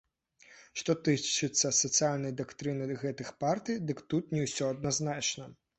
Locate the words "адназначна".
4.77-5.53